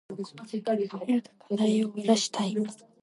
[0.09, 0.17] 早
[0.63, 2.55] く課題終わらしたい。